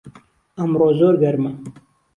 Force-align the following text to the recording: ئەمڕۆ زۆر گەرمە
ئەمڕۆ 0.57 0.89
زۆر 0.99 1.15
گەرمە 1.27 1.51